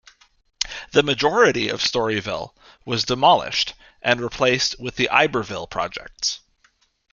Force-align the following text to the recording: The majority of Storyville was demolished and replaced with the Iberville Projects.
The 0.93 1.03
majority 1.03 1.69
of 1.69 1.79
Storyville 1.83 2.55
was 2.85 3.03
demolished 3.05 3.75
and 4.01 4.19
replaced 4.19 4.79
with 4.79 4.95
the 4.95 5.07
Iberville 5.11 5.67
Projects. 5.67 6.39